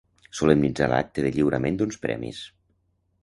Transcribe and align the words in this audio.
Solemnitzar 0.37 0.87
l'acte 0.93 1.25
de 1.27 1.31
lliurament 1.35 1.79
d'uns 1.81 2.01
premis. 2.07 2.43